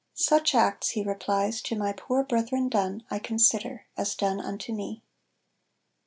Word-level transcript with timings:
"Such 0.15 0.55
acts," 0.55 0.89
He 0.89 1.03
replies, 1.03 1.61
"to 1.61 1.75
my 1.75 1.93
poor 1.93 2.23
brethren 2.23 2.69
done, 2.69 3.03
I 3.11 3.19
consider 3.19 3.85
as 3.95 4.15
done 4.15 4.39
unto 4.41 4.73
me." 4.73 4.93
Nov. 4.93 5.01